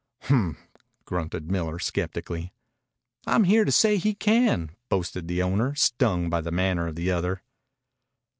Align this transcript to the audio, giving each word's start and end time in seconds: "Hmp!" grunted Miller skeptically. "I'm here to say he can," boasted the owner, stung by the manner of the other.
"Hmp!" 0.21 0.57
grunted 1.05 1.51
Miller 1.51 1.77
skeptically. 1.77 2.51
"I'm 3.27 3.43
here 3.43 3.63
to 3.65 3.71
say 3.71 3.97
he 3.97 4.15
can," 4.15 4.71
boasted 4.89 5.27
the 5.27 5.43
owner, 5.43 5.75
stung 5.75 6.27
by 6.27 6.41
the 6.41 6.49
manner 6.49 6.87
of 6.87 6.95
the 6.95 7.11
other. 7.11 7.43